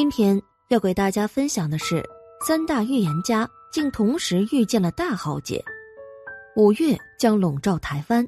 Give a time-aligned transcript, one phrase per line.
[0.00, 0.40] 今天
[0.70, 2.02] 要给大家分享的是，
[2.46, 5.62] 三大预言家竟同时遇见了大浩劫，
[6.56, 8.26] 五月将笼罩台湾，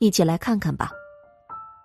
[0.00, 0.90] 一起来看看吧。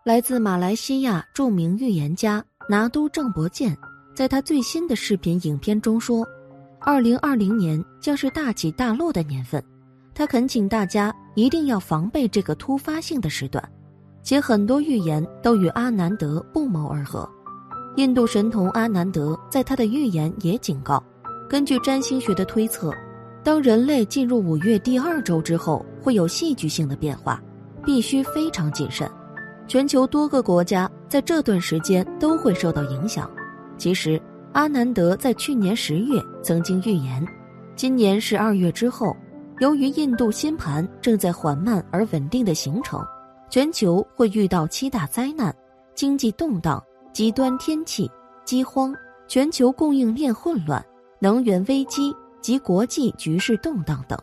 [0.03, 3.77] 来自马来西亚著名预言家拿督郑伯健，
[4.15, 6.27] 在他最新的视频影片中说，
[6.79, 9.63] 二零二零年将是大起大落的年份，
[10.15, 13.63] 他恳请大家一定要防备这个突发性的时段，
[14.23, 17.29] 且很多预言都与阿南德不谋而合。
[17.99, 21.03] 印度神童阿南德在他的预言也警告，
[21.49, 22.93] 根据占星学的推测，
[23.43, 27.43] 当人类进入五月第二周之后，会有戏剧性的变化，
[27.83, 29.05] 必须非常谨慎。
[29.67, 33.29] 全球多个国家在这段时间都会受到影响。
[33.77, 34.17] 其实，
[34.53, 37.27] 阿南德在去年十月曾经预言，
[37.75, 39.13] 今年十二月之后，
[39.59, 43.05] 由于印度星盘正在缓慢而稳定的形成，
[43.49, 45.53] 全球会遇到七大灾难，
[45.93, 46.81] 经济动荡。
[47.13, 48.09] 极端天气、
[48.45, 48.95] 饥荒、
[49.27, 50.83] 全球供应链混乱、
[51.19, 54.17] 能源危机及国际局势动荡等，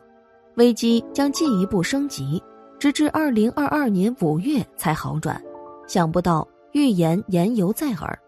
[0.57, 2.43] 危机将进一步升级，
[2.79, 5.41] 直至二零二二年五月才好转。
[5.87, 8.19] 想不到预言言犹在耳，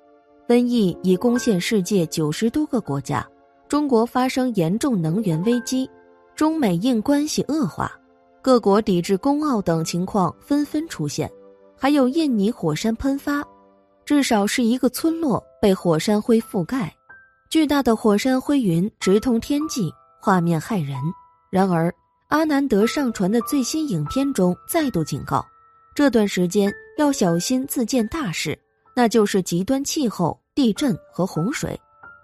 [0.46, 3.26] 瘟疫已攻陷世界九十多个国家，
[3.68, 5.88] 中国发生严重能源危机，
[6.36, 7.90] 中美印关系恶化，
[8.40, 11.30] 各国抵制冬奥等情况纷纷出现，
[11.76, 13.42] 还有印尼火山喷发。
[14.08, 16.90] 至少是一个村落被火山灰覆盖，
[17.50, 20.96] 巨大的火山灰云直通天际，画面骇人。
[21.50, 21.94] 然而，
[22.28, 25.44] 阿南德上传的最新影片中再度警告，
[25.94, 28.58] 这段时间要小心自见大事，
[28.96, 31.78] 那就是极端气候、地震和洪水。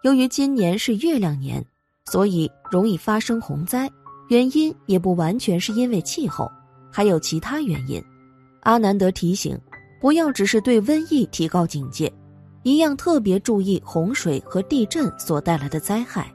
[0.05, 1.63] 由于今年是月亮年，
[2.07, 3.91] 所以容易发生洪灾。
[4.31, 6.51] 原因也不完全是因为气候，
[6.91, 8.03] 还有其他原因。
[8.61, 9.55] 阿南德提醒。
[10.05, 12.13] 不要只是对瘟疫提高警戒，
[12.63, 16.31] 一样特别注意洪水和地震所带来的灾害，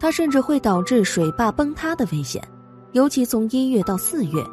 [0.00, 2.42] 它甚至会导致水坝崩塌的危险。
[2.90, 4.44] 尤其从一月到四月，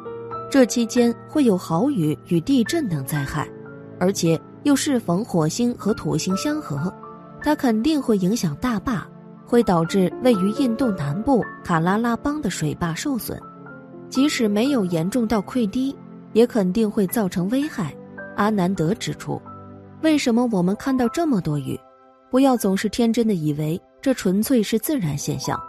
[0.48, 3.50] 这期间会有豪雨与地震等灾害，
[3.98, 6.94] 而且又适逢火星和土星相合，
[7.40, 9.04] 它肯定会影响大坝，
[9.44, 13.36] 会导致位于印度南部卡拉拉邦的水坝受损。
[14.08, 15.92] 即使没有严重到溃堤，
[16.32, 17.92] 也肯定会造成危害。
[18.36, 19.40] 阿南德指出，
[20.02, 21.78] 为什么我们看到这么多雨？
[22.30, 25.60] 不要总是天真的以为这纯粹是自然现象。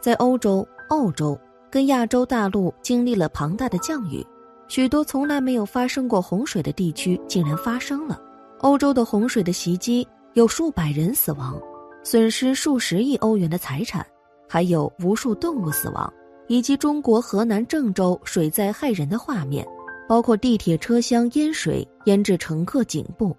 [0.00, 1.38] 在欧洲、澳洲
[1.70, 4.24] 跟亚洲大陆经历了庞大的降雨，
[4.68, 8.20] 许多从来没有发生过洪水的地区竟然发生了。
[8.60, 11.60] 欧洲的洪水的袭击有数百人死亡，
[12.02, 14.06] 损失数十亿欧元的财产，
[14.48, 16.12] 还有无数动物死亡，
[16.46, 19.66] 以及中国河南郑州水灾害人的画面。
[20.08, 23.36] 包括地铁车厢淹水淹至乘客颈部，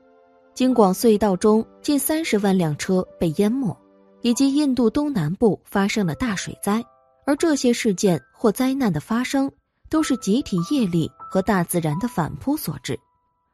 [0.54, 3.76] 京广隧道中近三十万辆车被淹没，
[4.22, 6.84] 以及印度东南部发生了大水灾。
[7.26, 9.52] 而这些事件或灾难的发生，
[9.90, 13.00] 都是集体业力和大自然的反扑所致。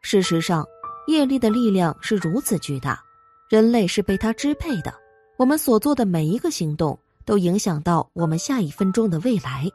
[0.01, 0.65] 事实上，
[1.07, 2.99] 业力的力量是如此巨大，
[3.49, 4.93] 人类是被它支配的。
[5.37, 9.67] 我们所做的每一个行动，都影响到我们下一分钟的未来。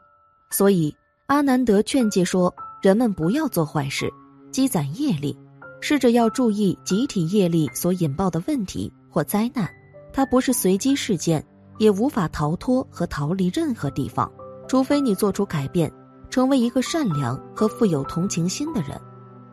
[0.51, 0.95] 所以，
[1.27, 2.53] 阿南德劝诫说。
[2.85, 4.13] 人们不要做坏事，
[4.51, 5.35] 积攒业力，
[5.81, 9.67] 试着要注意集体业力所引爆的问题或灾难。
[10.13, 11.43] 它不是随机事件，
[11.79, 14.31] 也无法逃脱和逃离任何地方，
[14.67, 15.91] 除非你做出改变，
[16.29, 18.89] 成为一个善良和富有同情心的人。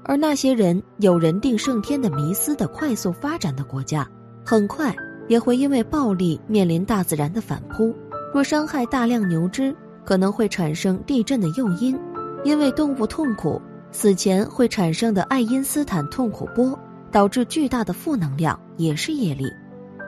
[0.04, 4.06] 而那些人有人定胜天的迷思的快速发展的国家，
[4.44, 4.94] 很快
[5.26, 7.96] 也会因为暴力面临大自然的反扑。
[8.34, 11.98] 若伤害大量牛只，可能会产生地震的诱因。
[12.44, 13.60] 因为动物痛苦，
[13.90, 16.78] 死前会产生的爱因斯坦痛苦波，
[17.10, 19.44] 导致巨大的负能量，也是业力。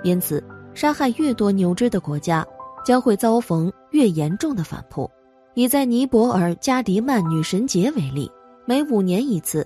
[0.03, 0.43] 因此，
[0.75, 2.45] 杀害越多牛只的国家，
[2.85, 5.09] 将会遭逢越严重的反扑。
[5.55, 8.31] 以在尼泊尔加迪曼女神节为例，
[8.67, 9.65] 每五年一次，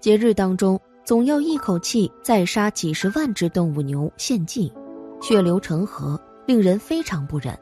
[0.00, 4.72] 节日当中总要一口气再杀几十万只动物牛献祭，
[5.20, 7.56] 血流成河，令人非常不忍。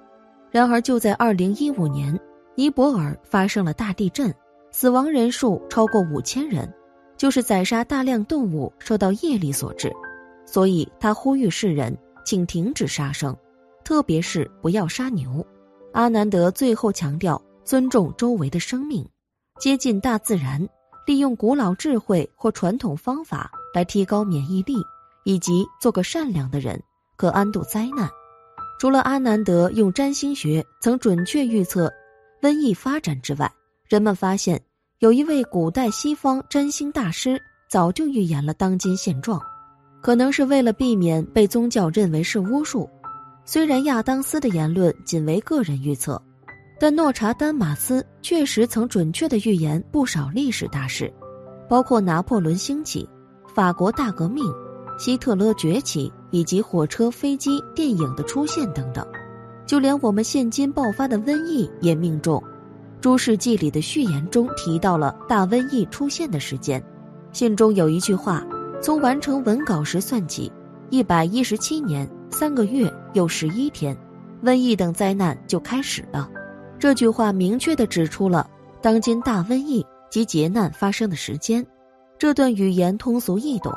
[0.50, 2.18] 然而，就在二零一五年，
[2.54, 4.34] 尼泊尔发生了大地震。
[4.78, 6.70] 死亡人数超过五千人，
[7.16, 9.90] 就是宰杀大量动物受到业力所致，
[10.44, 11.96] 所以他呼吁世人
[12.26, 13.34] 请停止杀生，
[13.82, 15.42] 特别是不要杀牛。
[15.94, 19.02] 阿南德最后强调尊重周围的生命，
[19.58, 20.68] 接近大自然，
[21.06, 24.74] 利用古老智慧或传统方法来提高免疫力，
[25.24, 26.78] 以及做个善良的人，
[27.16, 28.06] 可安度灾难。
[28.78, 31.90] 除了阿南德用占星学曾准确预测
[32.42, 33.50] 瘟疫发展之外，
[33.88, 34.60] 人们发现，
[34.98, 39.40] 有一位古代西方占星大师早就预言了当今现状。
[40.02, 42.88] 可能是为了避免被宗教认为是巫术。
[43.44, 46.20] 虽然亚当斯的言论仅为个人预测，
[46.80, 51.12] 但诺查丹马斯确实曾准确的预言不少历史大事，
[51.68, 53.08] 包括拿破仑兴起、
[53.54, 54.44] 法国大革命、
[54.98, 59.06] 希特勒崛起以及火车、飞机、电影的出现等等。
[59.64, 62.42] 就连我们现今爆发的瘟疫也命中。
[63.00, 66.82] 诸世纪里的序言中提到了大瘟疫出现的时间，
[67.32, 68.44] 信中有一句话
[68.82, 70.50] ：“从完成文稿时算起，
[70.90, 73.96] 一百一十七年三个月又十一天，
[74.42, 76.28] 瘟疫等灾难就开始了。”
[76.78, 78.48] 这句话明确地指出了
[78.82, 81.64] 当今大瘟疫及劫难发生的时间。
[82.18, 83.72] 这段语言通俗易懂，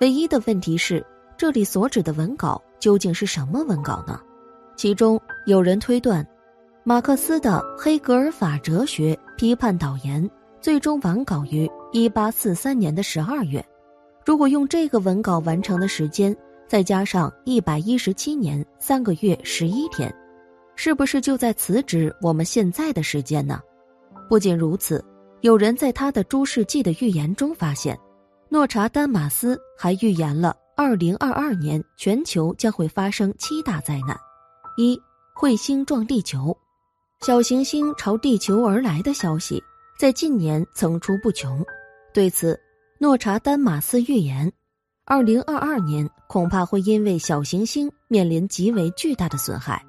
[0.00, 1.04] 唯一的问题是，
[1.36, 4.20] 这里所指的文稿究竟是什么文稿呢？
[4.74, 6.26] 其中有人推断。
[6.86, 10.22] 马克思的《黑格尔法哲学批判导言》
[10.60, 13.64] 最终完稿于一八四三年的十二月。
[14.22, 16.36] 如果用这个文稿完成的时间，
[16.68, 20.14] 再加上一百一十七年三个月十一天，
[20.76, 23.62] 是不是就在此指我们现在的时间呢？
[24.28, 25.02] 不仅如此，
[25.40, 27.98] 有人在他的《诸世纪》的预言中发现，
[28.50, 34.14] 诺查丹马斯还预言了二零二二年全球将会发生七大灾难：
[34.76, 35.00] 一、
[35.34, 36.54] 彗星撞地球。
[37.20, 39.62] 小行星朝地球而来的消息
[39.98, 41.64] 在近年层出不穷。
[42.12, 42.58] 对此，
[43.00, 44.52] 诺查丹马斯预言，
[45.06, 49.82] 二零二二年恐怕会因为小行星面临极为巨大的损害。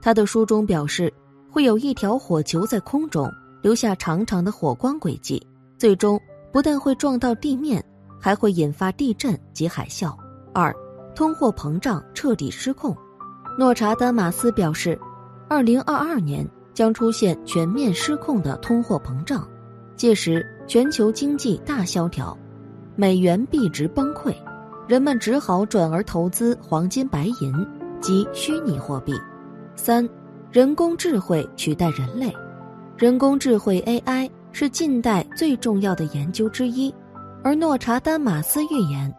[0.00, 1.12] 他的书中表示，
[1.50, 3.28] 会有一条火球在空中
[3.62, 5.44] 留下长长的火光轨迹，
[5.76, 6.20] 最终
[6.52, 7.84] 不但会撞到地面，
[8.20, 10.16] 还会引发地震及海啸。
[10.54, 10.72] 二，
[11.16, 12.96] 通货膨胀彻底失控。
[13.58, 14.96] 诺查丹马斯表示，
[15.48, 16.48] 二零二二年。
[16.76, 19.48] 将出现全面失控的通货膨胀，
[19.96, 22.36] 届时全球经济大萧条，
[22.94, 24.34] 美元币值崩溃，
[24.86, 27.66] 人们只好转而投资黄金、白银
[27.98, 29.14] 及虚拟货币。
[29.74, 30.06] 三，
[30.52, 32.30] 人工智慧取代人类，
[32.98, 36.94] 人工智慧 AI 是近代最重要的研究之一，
[37.42, 39.10] 而诺查丹马斯预言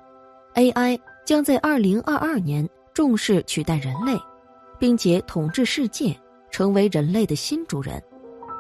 [0.54, 4.16] ，AI 将在二零二二年重视取代人类，
[4.78, 6.16] 并且统治世界。
[6.52, 8.02] 成为人类的新主人。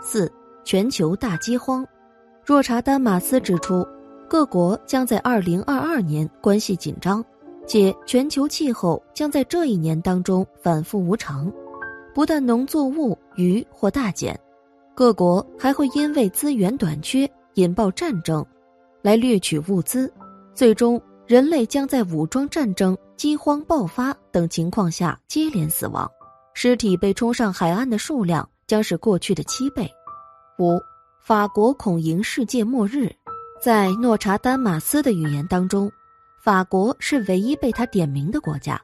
[0.01, 0.31] 四、
[0.63, 1.85] 全球大饥荒。
[2.45, 3.85] 若查丹马斯指出，
[4.29, 7.23] 各国将在二零二二年关系紧张，
[7.65, 11.51] 且全球气候将在这一年当中反复无常。
[12.13, 14.39] 不但农作物、鱼或大减，
[14.95, 18.45] 各国还会因为资源短缺引爆战争，
[19.01, 20.11] 来掠取物资。
[20.53, 26.09] 最终，人类将在武装战争、饥荒爆发等情况下接连死亡。
[26.59, 29.87] 尸体被冲上海岸的数量将是过去的七倍。
[30.57, 30.81] 五，
[31.21, 33.15] 法国恐迎世界末日。
[33.61, 35.87] 在诺查丹马斯的预言当中，
[36.43, 38.81] 法国是唯一被他点名的国家。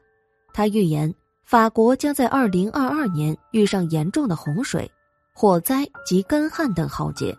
[0.52, 1.12] 他预言
[1.42, 4.88] 法国将在二零二二年遇上严重的洪水、
[5.32, 7.36] 火灾及干旱等浩劫，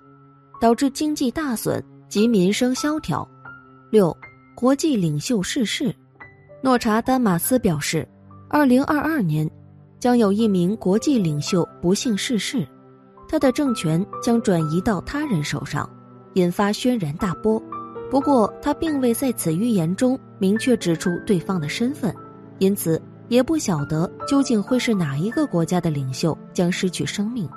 [0.59, 3.25] 导致经济大损及民生萧条。
[3.89, 4.13] 六，
[4.53, 5.95] 国际领袖逝世。
[6.61, 8.05] 诺查丹马斯表示，
[8.49, 9.49] 二零二二年。
[10.05, 12.63] 将有一名国际领袖不幸逝世，
[13.27, 15.89] 他的政权将转移到他人手上，
[16.35, 17.59] 引发轩然大波。
[18.11, 22.15] 不过，他并未在此预言中明确指出对方的身份，
[22.59, 27.49] 因此也不晓得究竟会是哪一个国家的领袖将失去生命。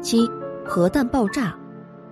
[0.00, 0.26] 七，
[0.64, 1.54] 核弹爆炸。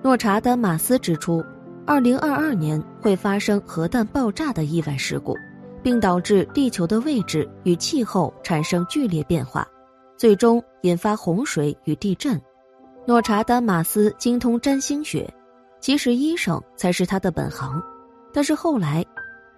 [0.02, 1.42] 诺查丹马斯指出，
[1.86, 5.34] 二零二二年会发生核弹爆炸的意外事故，
[5.82, 9.66] 并导致地球的位置与气候产生剧烈变化。
[10.18, 12.38] 最终引发洪水与地震。
[13.06, 15.32] 诺查丹马斯精通占星学，
[15.80, 17.80] 其实医生才是他的本行。
[18.32, 19.02] 但是后来，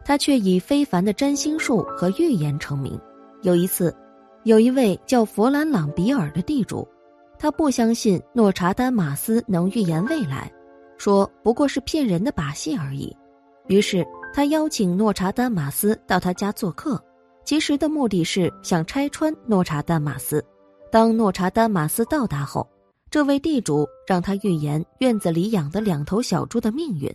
[0.04, 3.00] 他却以非凡的占星术和预言成名。
[3.42, 3.92] 有一次，
[4.44, 6.86] 有一位叫弗兰朗比尔的地主，
[7.38, 10.52] 他不相信诺查丹马斯能预言未来，
[10.98, 13.16] 说不过是骗人的把戏而已。
[13.66, 17.02] 于是他邀请诺查丹马斯到他家做客。
[17.44, 20.44] 其实的目的是想拆穿诺查丹马斯。
[20.90, 22.68] 当诺查丹马斯到达后，
[23.10, 27.12] 这位地主让他预言院子里养的两头小猪的命运。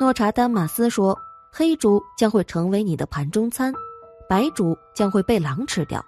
[0.00, 1.18] 诺查丹马斯说
[1.52, 3.72] ：“黑猪将会成为你的盘中餐，
[4.28, 6.04] 白猪将会被狼吃掉。”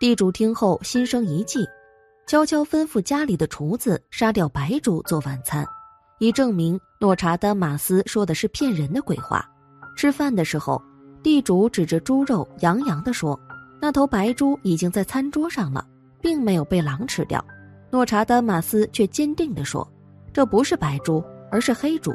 [0.00, 1.66] 地主听后心生一计，
[2.26, 5.66] 悄悄吩咐家里的厨子杀掉白猪做晚餐，
[6.18, 9.46] 以证明诺查丹马斯说的是骗人的鬼话。
[9.96, 10.82] 吃饭的时候。
[11.22, 13.38] 地主指着猪肉，洋洋地说
[13.80, 15.84] ：“那头白猪已经在餐桌上了，
[16.20, 17.44] 并没有被狼吃掉。”
[17.90, 19.86] 诺查丹马斯却坚定地说
[20.32, 22.12] ：“这不是白猪，而是黑猪。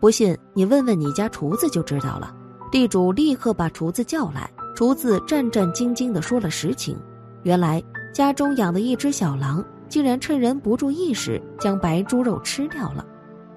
[0.00, 2.34] 不信你问问你家厨子就知道了。
[2.70, 6.96] 地主立刻把厨子叫来，厨子战战兢兢地说了实情。
[7.44, 7.82] 原来
[8.12, 13.06] 家中养的一只小狼，竟然趁人不注意时将白猪肉吃掉了。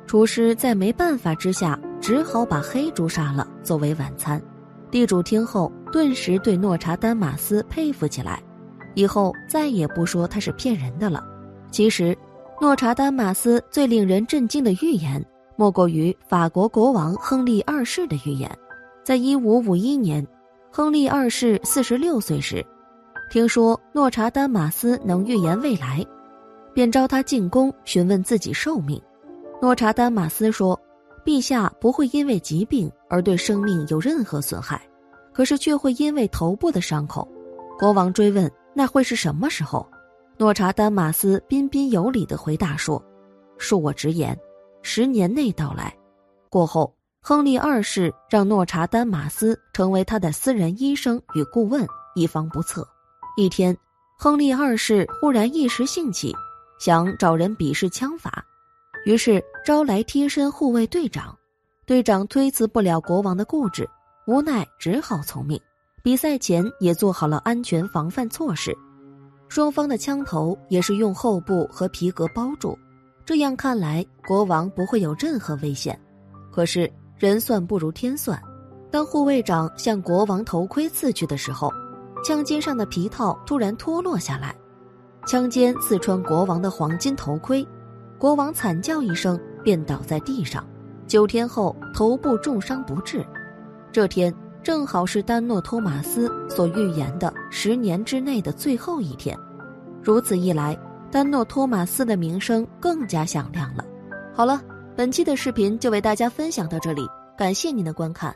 [0.05, 4.41] 厨师在没办法之下，只好把黑猪杀了作为晚餐。
[4.95, 8.41] 地主听后，顿时对诺查丹马斯佩服起来，
[8.93, 11.21] 以后再也不说他是骗人的了。
[11.69, 12.17] 其实，
[12.61, 15.21] 诺查丹马斯最令人震惊的预言，
[15.57, 18.49] 莫过于法国国王亨利二世的预言。
[19.03, 20.25] 在一五五一年，
[20.71, 22.65] 亨利二世四十六岁时，
[23.29, 26.05] 听说诺查丹马斯能预言未来，
[26.73, 28.97] 便召他进宫询问自己寿命。
[29.61, 30.79] 诺查丹马斯说
[31.25, 34.81] ：“陛下不会因为疾病而对生命有任何损害，
[35.33, 37.25] 可是却会因为头部的伤口。”
[37.79, 39.87] 国王追问：“那会是什么时候？”
[40.37, 43.01] 诺查丹马斯彬彬有礼地回答说
[43.57, 44.37] ：“恕我直言，
[44.81, 45.95] 十年内到来。”
[46.51, 46.93] 过后。
[47.27, 52.87] 亨利二世让诺查丹马斯成为他的私人医生与顾问，以防不测。
[53.35, 53.75] 一天，
[54.19, 56.31] 亨利二世忽然一时兴起，
[56.79, 58.45] 想找人比试枪法，
[59.07, 61.35] 于是招来贴身护卫队长。
[61.85, 63.87] 队长推辞不了国王的固执，
[64.27, 65.59] 无奈只好从命。
[66.03, 68.75] 比赛前也做好了安全防范措施，
[69.47, 72.77] 双方的枪头也是用厚布和皮革包住，
[73.25, 75.99] 这样看来国王不会有任何危险。
[76.51, 76.91] 可是。
[77.17, 78.37] 人算不如天算，
[78.91, 81.71] 当护卫长向国王头盔刺去的时候，
[82.25, 84.53] 枪尖上的皮套突然脱落下来，
[85.25, 87.65] 枪尖刺穿国王的黄金头盔，
[88.19, 90.67] 国王惨叫一声便倒在地上，
[91.07, 93.25] 九天后头部重伤不治。
[93.91, 94.33] 这天
[94.63, 99.37] 正好是丹诺托马斯所预言的十年之内的最后一天，
[100.01, 100.77] 如此一来，
[101.11, 103.83] 丹诺托马斯的名声更加响亮了。
[104.33, 104.61] 好了。
[104.97, 107.05] 本期的视频就为大家分享到这里，
[107.37, 108.33] 感谢您的观看，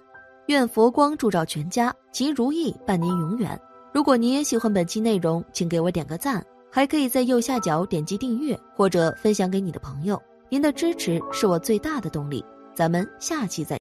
[0.48, 3.58] 愿佛光照照全家，吉如意伴您永远。
[3.94, 10.22] 如果您也喜欢本期内容，请给我点个赞，还可以在右下角点击订阅或者分享给你的朋友。
[10.50, 12.44] 您的支持是我最大的动力，
[12.80, 13.79] 咱们下期再。